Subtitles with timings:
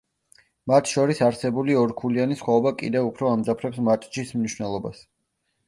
[0.71, 5.07] მათ შორის არსებული ორქულიანი სხვაობა კიდევ უფრო ამძაფრებს მატჩის მნიშვნელობას.